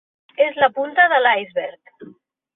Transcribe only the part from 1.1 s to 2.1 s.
de l'iceberg.